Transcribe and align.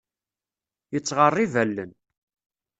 Yettɣerrib 0.93 1.53
allen. 1.63 1.91